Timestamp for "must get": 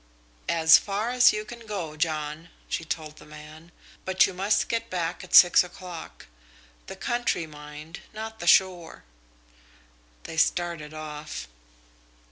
4.33-4.89